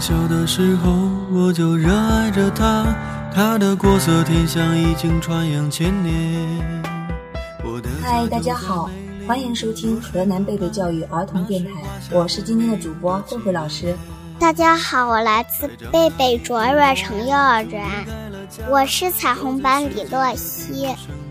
[0.00, 0.90] 小的时候，
[1.30, 2.86] 我就热爱着它，
[3.34, 6.82] 它的国色天香已经传扬千年。
[8.02, 8.88] 嗨，大家好，
[9.28, 11.70] 欢迎收听河南贝贝教育儿童电台，
[12.12, 13.94] 我是今天的主播慧慧老师。
[14.38, 17.86] 大家好，我来自贝贝卓越城幼儿园，
[18.70, 20.88] 我是彩虹班李洛西。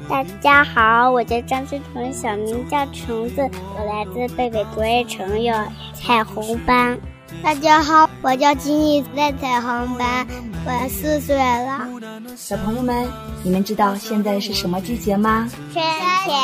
[0.08, 3.42] 大家好，我叫张思成，小名叫橙子，
[3.76, 5.56] 我来自贝贝卓越城幼
[5.96, 6.96] 彩虹班。
[7.42, 10.28] 大家好，我叫金毅，在彩虹班，
[10.66, 11.88] 我四岁了。
[12.36, 13.08] 小朋友们，
[13.44, 15.50] 你们知道现在是什么季节吗？
[15.74, 15.84] 春
[16.26, 16.38] 天。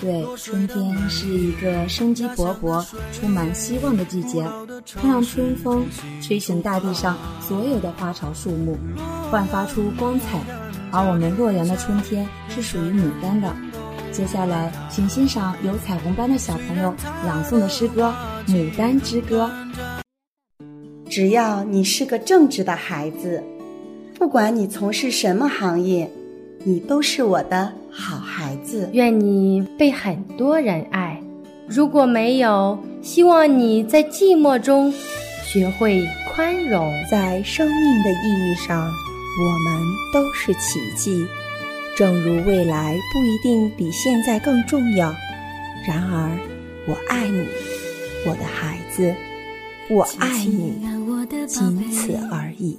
[0.00, 4.46] 对，春天是一个生机勃勃、充满希望的季节，
[5.00, 5.86] 它让春风
[6.20, 8.76] 吹醒大地上所有的花草树木，
[9.30, 10.40] 焕发出光彩。
[10.90, 13.54] 而我们洛阳的春天是属于牡丹的。
[14.14, 16.94] 接下来，请欣赏由彩虹班的小朋友
[17.26, 18.14] 朗诵的诗歌
[18.48, 19.50] 《牡丹之歌》。
[21.10, 23.42] 只要你是个正直的孩子，
[24.16, 26.08] 不管你从事什么行业，
[26.62, 28.88] 你都是我的好孩子。
[28.92, 31.20] 愿你被很多人爱。
[31.66, 34.94] 如果没有，希望你在寂寞中
[35.44, 36.88] 学会宽容。
[37.10, 41.26] 在生命的意义上，我们都是奇迹。
[41.96, 45.14] 正如未来不一定比现在更重要，
[45.86, 46.36] 然而，
[46.88, 47.46] 我爱你，
[48.26, 49.14] 我的孩子，
[49.88, 50.74] 我爱你，
[51.46, 52.76] 仅此而已。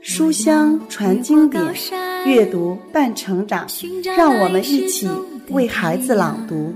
[0.00, 1.64] 书香传经典，
[2.24, 3.66] 阅读伴成长，
[4.16, 5.08] 让我们一起
[5.48, 6.72] 为孩子朗读。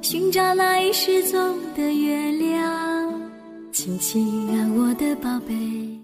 [0.00, 3.22] 寻找那已失踪的月亮，
[3.70, 6.01] 亲亲啊，我的宝贝。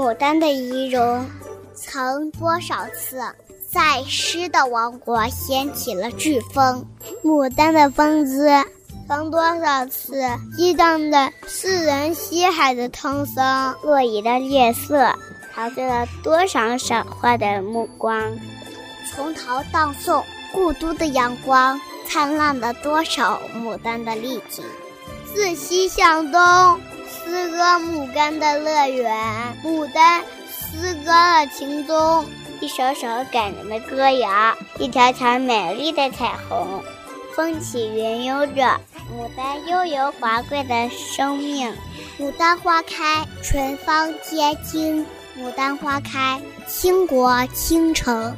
[0.00, 1.26] 牡丹的仪容，
[1.74, 3.20] 曾多少次
[3.70, 6.82] 在诗的王国掀起了飓风；
[7.22, 8.48] 牡丹的风姿，
[9.06, 10.22] 曾多少次
[10.56, 15.14] 激荡着世人西海的汤桑；落叶的月色，
[15.52, 18.32] 陶醉了多少赏花的目光；
[19.12, 21.78] 从陶荡宋，故都的阳光，
[22.08, 24.64] 灿烂了多少牡丹的丽景；
[25.34, 26.80] 自西向东。
[27.30, 32.26] 诗歌牡丹的乐园，牡丹诗歌的情衷，
[32.58, 36.82] 一首首感人的歌谣，一条条美丽的彩虹，
[37.32, 38.80] 风起云涌着
[39.12, 41.72] 牡丹悠游华贵的生命。
[42.18, 45.06] 牡丹花开，春芳皆惊；
[45.38, 48.36] 牡丹花开，倾国倾城。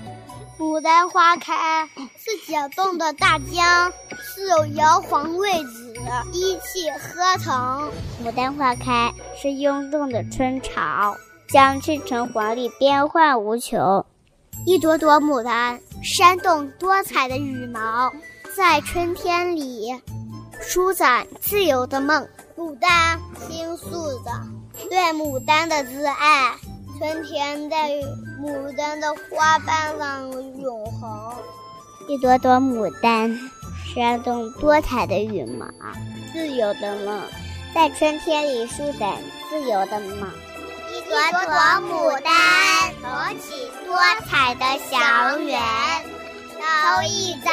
[0.59, 1.89] 牡丹花开，
[2.19, 5.92] 是解冻的大江，是有摇晃位置。
[6.33, 7.91] 一气呵成，
[8.25, 11.17] 牡丹花开是涌动的春潮，
[11.49, 14.05] 将赤橙黄绿变幻无穷。
[14.67, 18.13] 一朵朵牡丹扇动多彩的羽毛，
[18.57, 20.01] 在春天里
[20.61, 22.27] 舒展自由的梦。
[22.57, 24.31] 牡丹倾诉着
[24.89, 26.55] 对牡丹的挚爱，
[26.99, 27.91] 春天在
[28.41, 30.31] 牡丹的花瓣上
[30.61, 31.35] 永恒。
[32.09, 33.37] 一朵朵牡丹。
[33.95, 35.67] 扇动多彩的羽毛，
[36.33, 37.21] 自由的梦，
[37.75, 39.19] 在春天里舒展
[39.51, 40.31] 自由的梦。
[40.91, 41.53] 一朵朵
[41.87, 42.33] 牡丹
[43.03, 43.53] 托起
[43.85, 43.95] 多
[44.27, 45.51] 彩的祥云，
[46.57, 47.53] 飘逸在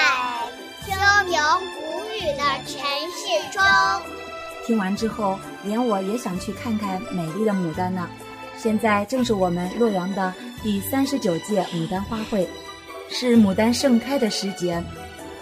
[0.85, 0.94] 秋
[1.25, 1.38] 明
[1.75, 2.79] 谷雨的城
[3.11, 3.61] 市中。
[4.66, 8.07] 听完之后，连我也想去看看美丽的牡丹呢。
[8.57, 10.33] 现在正是我们洛阳的
[10.63, 12.47] 第三十九届牡丹花会，
[13.09, 14.81] 是牡丹盛开的时节。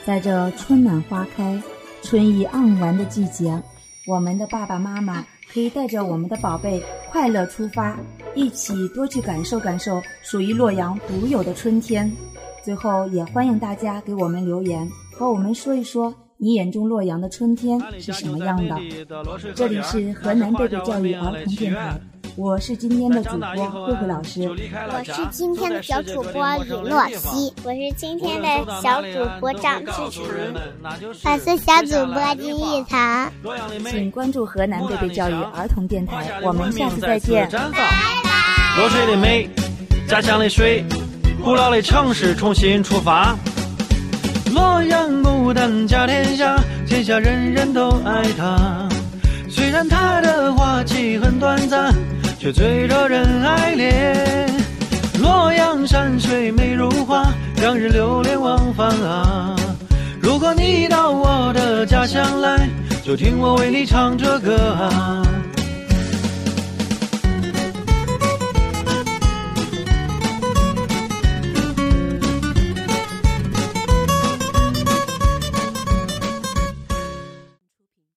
[0.07, 1.61] 在这春暖花开、
[2.01, 3.61] 春意盎然的季节，
[4.07, 7.99] 我们的爸爸妈妈可以带着我们的宝贝快乐出发，
[8.33, 12.09] 一起多去感受感受属于洛阳独有的春天。
[12.63, 18.79] 最后，也欢迎大家给我们留言，和我们说一说你眼中洛阳的春天是什么样的。
[19.53, 21.99] 这里是河南贝贝教育儿童电台。
[22.37, 28.47] 我是今天的主播慧慧老师，我是今天的小主播李诺西，我是今天的
[28.79, 30.23] 小主播张志成，
[31.23, 33.31] 我是小主播金逸堂。
[33.89, 37.49] 请关注河南贝贝教育儿童电台，我们下次再见。
[37.49, 39.49] 洛水的美，
[40.07, 40.85] 家乡的水，
[41.43, 43.35] 古老的城市重新出发。
[44.53, 46.55] 洛阳牡丹甲天下，
[46.85, 48.87] 天下人人都爱它。
[49.49, 51.91] 虽然它的花期很短暂。
[52.39, 54.49] 却最惹人爱恋。
[55.19, 57.25] 洛阳山水美如画，
[57.61, 59.55] 让人流连忘返啊。
[60.21, 62.69] 如果你到我的家乡来，
[63.03, 65.23] 就听我为你唱这歌啊。